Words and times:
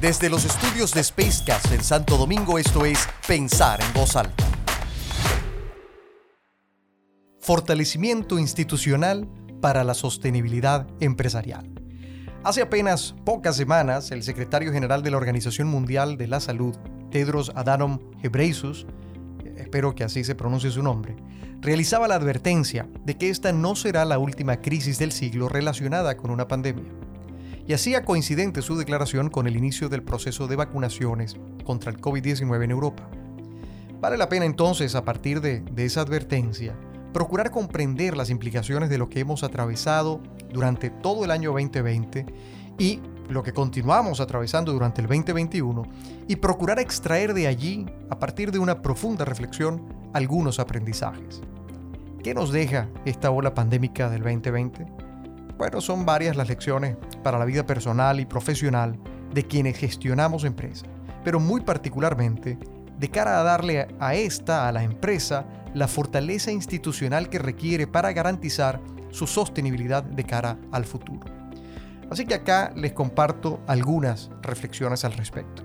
Desde 0.00 0.30
los 0.30 0.46
estudios 0.46 0.94
de 0.94 1.04
Spacecast 1.04 1.72
en 1.72 1.84
Santo 1.84 2.16
Domingo, 2.16 2.58
esto 2.58 2.86
es 2.86 3.06
Pensar 3.28 3.82
en 3.82 3.92
Voz 3.92 4.16
Alta. 4.16 4.46
Fortalecimiento 7.38 8.38
institucional 8.38 9.28
para 9.60 9.84
la 9.84 9.92
sostenibilidad 9.92 10.86
empresarial. 11.00 11.68
Hace 12.44 12.62
apenas 12.62 13.14
pocas 13.26 13.56
semanas, 13.56 14.10
el 14.10 14.22
secretario 14.22 14.72
general 14.72 15.02
de 15.02 15.10
la 15.10 15.18
Organización 15.18 15.68
Mundial 15.68 16.16
de 16.16 16.28
la 16.28 16.40
Salud, 16.40 16.74
Tedros 17.10 17.52
Adhanom 17.54 17.98
Ghebreyesus, 18.22 18.86
espero 19.58 19.94
que 19.94 20.04
así 20.04 20.24
se 20.24 20.34
pronuncie 20.34 20.70
su 20.70 20.82
nombre, 20.82 21.14
realizaba 21.60 22.08
la 22.08 22.14
advertencia 22.14 22.88
de 23.04 23.18
que 23.18 23.28
esta 23.28 23.52
no 23.52 23.76
será 23.76 24.06
la 24.06 24.18
última 24.18 24.62
crisis 24.62 24.98
del 24.98 25.12
siglo 25.12 25.50
relacionada 25.50 26.16
con 26.16 26.30
una 26.30 26.48
pandemia 26.48 26.90
y 27.70 27.72
hacía 27.72 28.04
coincidente 28.04 28.62
su 28.62 28.76
declaración 28.76 29.30
con 29.30 29.46
el 29.46 29.56
inicio 29.56 29.88
del 29.88 30.02
proceso 30.02 30.48
de 30.48 30.56
vacunaciones 30.56 31.36
contra 31.62 31.92
el 31.92 32.00
COVID-19 32.00 32.64
en 32.64 32.72
Europa. 32.72 33.08
Vale 34.00 34.16
la 34.18 34.28
pena 34.28 34.44
entonces, 34.44 34.96
a 34.96 35.04
partir 35.04 35.40
de, 35.40 35.62
esa 35.76 36.00
advertencia, 36.00 36.74
procurar 37.12 37.52
comprender 37.52 38.16
las 38.16 38.28
implicaciones 38.28 38.90
de 38.90 38.98
lo 38.98 39.08
que 39.08 39.20
hemos 39.20 39.44
atravesado 39.44 40.20
durante 40.52 40.90
todo 40.90 41.24
el 41.24 41.30
año 41.30 41.52
2020 41.52 42.26
y 42.76 42.98
lo 43.28 43.44
que 43.44 43.52
continuamos 43.52 44.18
atravesando 44.18 44.72
durante 44.72 45.00
el 45.00 45.06
2021 45.06 45.84
y 46.26 46.34
procurar 46.34 46.80
extraer 46.80 47.34
de 47.34 47.46
allí, 47.46 47.86
a 48.10 48.18
partir 48.18 48.50
de 48.50 48.58
una 48.58 48.82
profunda 48.82 49.24
reflexión, 49.24 49.80
algunos 50.12 50.58
aprendizajes. 50.58 51.40
¿Qué 52.24 52.34
nos 52.34 52.50
deja 52.50 52.88
esta 53.04 53.30
ola 53.30 53.54
pandémica 53.54 54.10
del 54.10 54.24
2020? 54.24 55.09
Bueno, 55.60 55.82
son 55.82 56.06
varias 56.06 56.36
las 56.36 56.48
lecciones 56.48 56.96
para 57.22 57.38
la 57.38 57.44
vida 57.44 57.66
personal 57.66 58.18
y 58.18 58.24
profesional 58.24 58.98
de 59.34 59.46
quienes 59.46 59.76
gestionamos 59.76 60.44
empresas, 60.44 60.88
pero 61.22 61.38
muy 61.38 61.60
particularmente 61.60 62.56
de 62.98 63.10
cara 63.10 63.38
a 63.38 63.42
darle 63.42 63.86
a 64.00 64.14
esta, 64.14 64.66
a 64.66 64.72
la 64.72 64.82
empresa, 64.82 65.44
la 65.74 65.86
fortaleza 65.86 66.50
institucional 66.50 67.28
que 67.28 67.38
requiere 67.38 67.86
para 67.86 68.10
garantizar 68.14 68.80
su 69.10 69.26
sostenibilidad 69.26 70.02
de 70.02 70.24
cara 70.24 70.56
al 70.72 70.86
futuro. 70.86 71.26
Así 72.10 72.24
que 72.24 72.36
acá 72.36 72.72
les 72.74 72.94
comparto 72.94 73.60
algunas 73.66 74.30
reflexiones 74.40 75.04
al 75.04 75.12
respecto. 75.12 75.62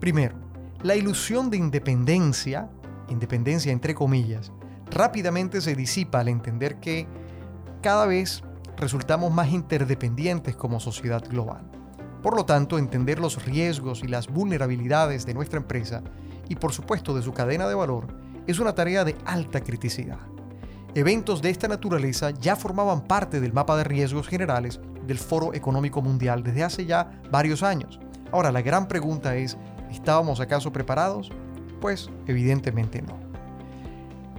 Primero, 0.00 0.34
la 0.82 0.96
ilusión 0.96 1.50
de 1.50 1.58
independencia, 1.58 2.70
independencia 3.10 3.70
entre 3.70 3.94
comillas, 3.94 4.50
rápidamente 4.90 5.60
se 5.60 5.74
disipa 5.74 6.20
al 6.20 6.28
entender 6.28 6.80
que 6.80 7.06
cada 7.82 8.06
vez 8.06 8.42
resultamos 8.76 9.32
más 9.32 9.50
interdependientes 9.50 10.56
como 10.56 10.80
sociedad 10.80 11.24
global. 11.28 11.64
Por 12.22 12.36
lo 12.36 12.46
tanto, 12.46 12.78
entender 12.78 13.18
los 13.18 13.44
riesgos 13.44 14.02
y 14.02 14.08
las 14.08 14.28
vulnerabilidades 14.28 15.26
de 15.26 15.34
nuestra 15.34 15.58
empresa 15.58 16.02
y 16.48 16.56
por 16.56 16.72
supuesto 16.72 17.14
de 17.14 17.22
su 17.22 17.32
cadena 17.32 17.68
de 17.68 17.74
valor 17.74 18.06
es 18.46 18.58
una 18.58 18.74
tarea 18.74 19.04
de 19.04 19.14
alta 19.26 19.60
criticidad. 19.60 20.18
Eventos 20.94 21.42
de 21.42 21.50
esta 21.50 21.68
naturaleza 21.68 22.30
ya 22.30 22.56
formaban 22.56 23.02
parte 23.02 23.40
del 23.40 23.52
mapa 23.52 23.76
de 23.76 23.84
riesgos 23.84 24.28
generales 24.28 24.80
del 25.06 25.18
Foro 25.18 25.52
Económico 25.52 26.00
Mundial 26.00 26.42
desde 26.42 26.64
hace 26.64 26.86
ya 26.86 27.20
varios 27.30 27.62
años. 27.62 27.98
Ahora, 28.32 28.52
la 28.52 28.62
gran 28.62 28.88
pregunta 28.88 29.36
es, 29.36 29.58
¿estábamos 29.90 30.40
acaso 30.40 30.72
preparados? 30.72 31.30
Pues 31.80 32.10
evidentemente 32.26 33.02
no. 33.02 33.18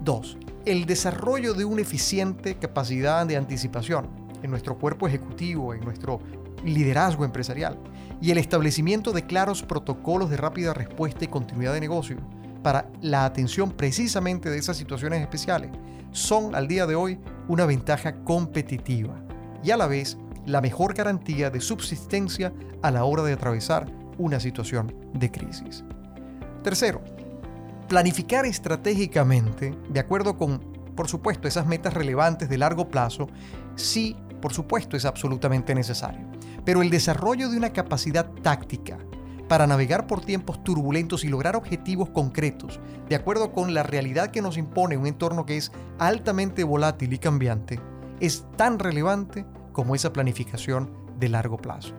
2. 0.03 0.37
El 0.65 0.85
desarrollo 0.85 1.53
de 1.53 1.65
una 1.65 1.81
eficiente 1.81 2.55
capacidad 2.55 3.25
de 3.25 3.37
anticipación 3.37 4.24
en 4.43 4.51
nuestro 4.51 4.77
cuerpo 4.77 5.07
ejecutivo, 5.07 5.73
en 5.73 5.81
nuestro 5.81 6.19
liderazgo 6.63 7.25
empresarial 7.25 7.77
y 8.21 8.31
el 8.31 8.37
establecimiento 8.37 9.11
de 9.11 9.25
claros 9.25 9.63
protocolos 9.63 10.29
de 10.29 10.37
rápida 10.37 10.73
respuesta 10.73 11.25
y 11.25 11.27
continuidad 11.27 11.73
de 11.73 11.81
negocio 11.81 12.17
para 12.63 12.89
la 13.01 13.25
atención 13.25 13.71
precisamente 13.71 14.49
de 14.49 14.57
esas 14.57 14.77
situaciones 14.77 15.21
especiales 15.21 15.71
son 16.11 16.55
al 16.55 16.67
día 16.67 16.87
de 16.87 16.95
hoy 16.95 17.19
una 17.47 17.65
ventaja 17.65 18.23
competitiva 18.23 19.21
y 19.63 19.71
a 19.71 19.77
la 19.77 19.87
vez 19.87 20.17
la 20.45 20.61
mejor 20.61 20.93
garantía 20.93 21.49
de 21.49 21.61
subsistencia 21.61 22.53
a 22.81 22.91
la 22.91 23.03
hora 23.03 23.23
de 23.23 23.33
atravesar 23.33 23.87
una 24.17 24.39
situación 24.39 24.95
de 25.13 25.31
crisis. 25.31 25.83
Tercero, 26.63 27.01
planificar 27.87 28.45
estratégicamente 28.45 29.75
de 29.89 29.99
acuerdo 29.99 30.37
con, 30.37 30.59
por 30.95 31.07
supuesto, 31.07 31.47
esas 31.47 31.67
metas 31.67 31.93
relevantes 31.93 32.49
de 32.49 32.57
largo 32.57 32.89
plazo 32.89 33.27
sí 33.75 34.15
por 34.45 34.53
supuesto, 34.53 34.95
es 34.95 35.05
absolutamente 35.05 35.73
necesario. 35.73 36.23
Pero 36.65 36.83
el 36.83 36.91
desarrollo 36.91 37.49
de 37.49 37.57
una 37.57 37.73
capacidad 37.73 38.29
táctica 38.43 38.99
para 39.47 39.65
navegar 39.65 40.05
por 40.05 40.23
tiempos 40.23 40.63
turbulentos 40.63 41.23
y 41.23 41.29
lograr 41.29 41.55
objetivos 41.55 42.11
concretos, 42.11 42.79
de 43.09 43.15
acuerdo 43.15 43.51
con 43.51 43.73
la 43.73 43.81
realidad 43.81 44.29
que 44.29 44.43
nos 44.43 44.59
impone 44.59 44.97
un 44.97 45.07
entorno 45.07 45.47
que 45.47 45.57
es 45.57 45.71
altamente 45.97 46.63
volátil 46.63 47.11
y 47.13 47.17
cambiante, 47.17 47.79
es 48.19 48.45
tan 48.55 48.77
relevante 48.77 49.47
como 49.71 49.95
esa 49.95 50.13
planificación 50.13 50.91
de 51.17 51.29
largo 51.29 51.57
plazo. 51.57 51.95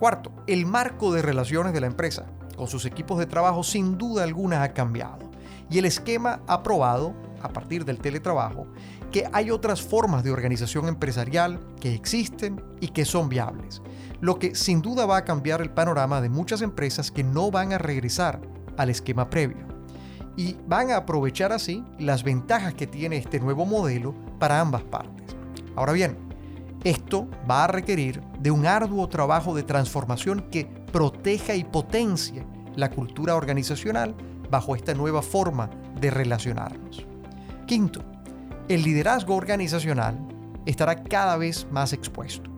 Cuarto, 0.00 0.32
el 0.48 0.66
marco 0.66 1.12
de 1.12 1.22
relaciones 1.22 1.72
de 1.72 1.80
la 1.80 1.86
empresa 1.86 2.26
con 2.56 2.66
sus 2.66 2.84
equipos 2.86 3.20
de 3.20 3.26
trabajo 3.26 3.62
sin 3.62 3.98
duda 3.98 4.24
alguna 4.24 4.64
ha 4.64 4.74
cambiado 4.74 5.30
y 5.70 5.78
el 5.78 5.84
esquema 5.84 6.40
aprobado 6.48 7.14
a 7.42 7.48
partir 7.48 7.84
del 7.84 7.98
teletrabajo 7.98 8.66
que 9.12 9.28
hay 9.32 9.50
otras 9.50 9.82
formas 9.82 10.24
de 10.24 10.30
organización 10.30 10.88
empresarial 10.88 11.60
que 11.80 11.94
existen 11.94 12.62
y 12.80 12.88
que 12.88 13.04
son 13.04 13.28
viables, 13.28 13.82
lo 14.20 14.38
que 14.38 14.54
sin 14.54 14.82
duda 14.82 15.06
va 15.06 15.18
a 15.18 15.24
cambiar 15.24 15.60
el 15.60 15.70
panorama 15.70 16.20
de 16.20 16.28
muchas 16.28 16.62
empresas 16.62 17.10
que 17.10 17.24
no 17.24 17.50
van 17.50 17.72
a 17.72 17.78
regresar 17.78 18.40
al 18.76 18.90
esquema 18.90 19.30
previo 19.30 19.66
y 20.36 20.56
van 20.66 20.90
a 20.90 20.96
aprovechar 20.96 21.52
así 21.52 21.84
las 21.98 22.22
ventajas 22.22 22.74
que 22.74 22.86
tiene 22.86 23.16
este 23.16 23.40
nuevo 23.40 23.64
modelo 23.64 24.14
para 24.38 24.60
ambas 24.60 24.82
partes. 24.82 25.34
Ahora 25.74 25.92
bien, 25.92 26.16
esto 26.84 27.26
va 27.50 27.64
a 27.64 27.68
requerir 27.68 28.20
de 28.38 28.50
un 28.50 28.66
arduo 28.66 29.08
trabajo 29.08 29.54
de 29.54 29.62
transformación 29.62 30.48
que 30.50 30.66
proteja 30.92 31.54
y 31.54 31.64
potencie 31.64 32.46
la 32.76 32.90
cultura 32.90 33.34
organizacional 33.34 34.14
bajo 34.50 34.76
esta 34.76 34.94
nueva 34.94 35.22
forma 35.22 35.70
de 36.00 36.10
relacionarnos. 36.10 37.06
Quinto, 37.66 38.00
el 38.68 38.84
liderazgo 38.84 39.34
organizacional 39.34 40.16
estará 40.66 41.02
cada 41.02 41.36
vez 41.36 41.66
más 41.72 41.92
expuesto. 41.92 42.48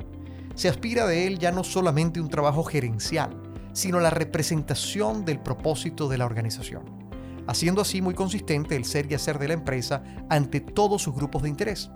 Se 0.54 0.68
aspira 0.68 1.06
de 1.06 1.26
él 1.26 1.38
ya 1.38 1.50
no 1.50 1.64
solamente 1.64 2.20
un 2.20 2.28
trabajo 2.28 2.62
gerencial, 2.62 3.30
sino 3.72 4.00
la 4.00 4.10
representación 4.10 5.24
del 5.24 5.40
propósito 5.40 6.08
de 6.08 6.18
la 6.18 6.26
organización, 6.26 6.82
haciendo 7.46 7.80
así 7.80 8.02
muy 8.02 8.12
consistente 8.12 8.76
el 8.76 8.84
ser 8.84 9.10
y 9.10 9.14
hacer 9.14 9.38
de 9.38 9.48
la 9.48 9.54
empresa 9.54 10.02
ante 10.28 10.60
todos 10.60 11.00
sus 11.00 11.14
grupos 11.14 11.42
de 11.42 11.48
interés. 11.48 11.90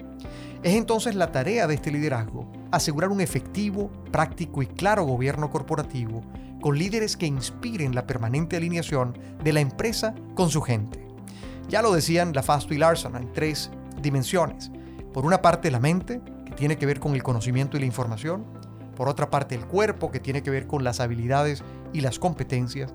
Es 0.62 0.74
entonces 0.74 1.14
la 1.14 1.32
tarea 1.32 1.66
de 1.66 1.74
este 1.74 1.90
liderazgo 1.90 2.50
asegurar 2.70 3.10
un 3.10 3.20
efectivo, 3.20 3.90
práctico 4.10 4.62
y 4.62 4.68
claro 4.68 5.04
gobierno 5.04 5.50
corporativo 5.50 6.22
con 6.62 6.78
líderes 6.78 7.18
que 7.18 7.26
inspiren 7.26 7.94
la 7.94 8.06
permanente 8.06 8.56
alineación 8.56 9.18
de 9.44 9.52
la 9.52 9.60
empresa 9.60 10.14
con 10.34 10.48
su 10.48 10.62
gente. 10.62 11.11
Ya 11.72 11.80
lo 11.80 11.94
decían 11.94 12.34
Lafasto 12.34 12.74
y 12.74 12.76
Larson 12.76 13.16
en 13.16 13.32
tres 13.32 13.70
dimensiones. 14.02 14.70
Por 15.14 15.24
una 15.24 15.40
parte 15.40 15.70
la 15.70 15.80
mente, 15.80 16.20
que 16.44 16.52
tiene 16.52 16.76
que 16.76 16.84
ver 16.84 17.00
con 17.00 17.14
el 17.14 17.22
conocimiento 17.22 17.78
y 17.78 17.80
la 17.80 17.86
información. 17.86 18.44
Por 18.94 19.08
otra 19.08 19.30
parte 19.30 19.54
el 19.54 19.64
cuerpo, 19.64 20.10
que 20.10 20.20
tiene 20.20 20.42
que 20.42 20.50
ver 20.50 20.66
con 20.66 20.84
las 20.84 21.00
habilidades 21.00 21.64
y 21.94 22.02
las 22.02 22.18
competencias. 22.18 22.92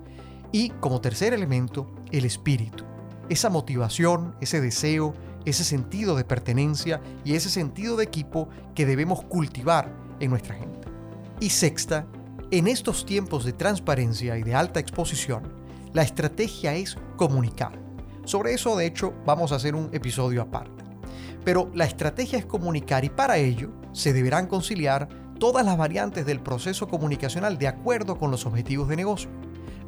Y 0.52 0.70
como 0.78 1.00
tercer 1.00 1.34
elemento, 1.34 1.92
el 2.12 2.24
espíritu. 2.24 2.84
Esa 3.28 3.50
motivación, 3.50 4.36
ese 4.40 4.60
deseo, 4.60 5.12
ese 5.44 5.64
sentido 5.64 6.14
de 6.14 6.22
pertenencia 6.22 7.00
y 7.24 7.34
ese 7.34 7.50
sentido 7.50 7.96
de 7.96 8.04
equipo 8.04 8.48
que 8.76 8.86
debemos 8.86 9.24
cultivar 9.24 9.92
en 10.20 10.30
nuestra 10.30 10.54
gente. 10.54 10.86
Y 11.40 11.50
sexta, 11.50 12.06
en 12.52 12.68
estos 12.68 13.04
tiempos 13.04 13.44
de 13.44 13.54
transparencia 13.54 14.38
y 14.38 14.44
de 14.44 14.54
alta 14.54 14.78
exposición, 14.78 15.52
la 15.94 16.02
estrategia 16.02 16.76
es 16.76 16.96
comunicar. 17.16 17.87
Sobre 18.28 18.52
eso, 18.52 18.76
de 18.76 18.84
hecho, 18.84 19.14
vamos 19.24 19.52
a 19.52 19.54
hacer 19.54 19.74
un 19.74 19.88
episodio 19.90 20.42
aparte. 20.42 20.84
Pero 21.46 21.70
la 21.72 21.86
estrategia 21.86 22.38
es 22.38 22.44
comunicar 22.44 23.02
y 23.02 23.08
para 23.08 23.38
ello 23.38 23.70
se 23.92 24.12
deberán 24.12 24.48
conciliar 24.48 25.08
todas 25.40 25.64
las 25.64 25.78
variantes 25.78 26.26
del 26.26 26.38
proceso 26.38 26.88
comunicacional 26.88 27.56
de 27.56 27.68
acuerdo 27.68 28.18
con 28.18 28.30
los 28.30 28.44
objetivos 28.44 28.86
de 28.86 28.96
negocio. 28.96 29.30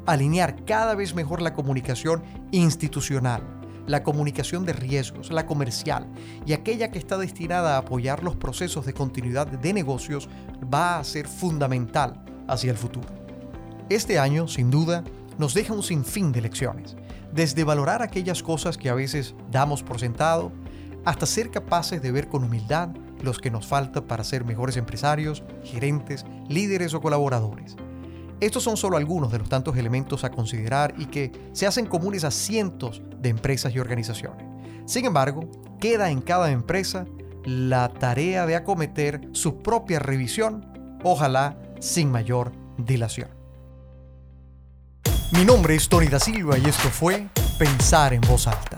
Alinear 0.07 0.65
cada 0.65 0.95
vez 0.95 1.13
mejor 1.13 1.39
la 1.39 1.53
comunicación 1.53 2.23
institucional, 2.49 3.43
la 3.85 4.01
comunicación 4.01 4.65
de 4.65 4.73
riesgos, 4.73 5.31
la 5.31 5.45
comercial 5.45 6.07
y 6.43 6.53
aquella 6.53 6.89
que 6.89 6.97
está 6.97 7.19
destinada 7.19 7.75
a 7.75 7.81
apoyar 7.81 8.23
los 8.23 8.37
procesos 8.37 8.87
de 8.87 8.93
continuidad 8.95 9.45
de 9.45 9.71
negocios 9.71 10.29
va 10.73 10.97
a 10.97 11.03
ser 11.03 11.27
fundamental 11.27 12.25
hacia 12.47 12.71
el 12.71 12.77
futuro. 12.77 13.07
Este 13.89 14.17
año, 14.17 14.47
sin 14.47 14.71
duda, 14.71 15.03
nos 15.37 15.53
deja 15.53 15.73
un 15.73 15.83
sinfín 15.83 16.31
de 16.31 16.41
lecciones, 16.41 16.95
desde 17.33 17.63
valorar 17.63 18.01
aquellas 18.01 18.43
cosas 18.43 18.77
que 18.77 18.89
a 18.89 18.93
veces 18.93 19.35
damos 19.49 19.83
por 19.83 19.99
sentado, 19.99 20.51
hasta 21.05 21.25
ser 21.25 21.49
capaces 21.49 22.01
de 22.01 22.11
ver 22.11 22.27
con 22.27 22.43
humildad 22.43 22.89
los 23.21 23.39
que 23.39 23.51
nos 23.51 23.67
falta 23.67 24.01
para 24.01 24.23
ser 24.23 24.45
mejores 24.45 24.77
empresarios, 24.77 25.43
gerentes, 25.63 26.25
líderes 26.47 26.93
o 26.93 27.01
colaboradores. 27.01 27.75
Estos 28.39 28.63
son 28.63 28.75
solo 28.75 28.97
algunos 28.97 29.31
de 29.31 29.37
los 29.37 29.49
tantos 29.49 29.77
elementos 29.77 30.23
a 30.23 30.31
considerar 30.31 30.95
y 30.97 31.05
que 31.05 31.31
se 31.53 31.67
hacen 31.67 31.85
comunes 31.85 32.23
a 32.23 32.31
cientos 32.31 33.01
de 33.19 33.29
empresas 33.29 33.73
y 33.75 33.79
organizaciones. 33.79 34.45
Sin 34.85 35.05
embargo, 35.05 35.47
queda 35.79 36.09
en 36.09 36.21
cada 36.21 36.51
empresa 36.51 37.05
la 37.45 37.89
tarea 37.89 38.45
de 38.47 38.55
acometer 38.55 39.21
su 39.31 39.59
propia 39.59 39.99
revisión, 39.99 40.65
ojalá 41.03 41.57
sin 41.79 42.11
mayor 42.11 42.51
dilación. 42.77 43.40
Mi 45.31 45.45
nombre 45.45 45.75
es 45.75 45.87
Tony 45.87 46.07
da 46.07 46.19
Silva 46.19 46.57
y 46.57 46.65
esto 46.65 46.89
fue 46.89 47.27
Pensar 47.57 48.13
en 48.13 48.21
voz 48.21 48.47
alta 48.47 48.77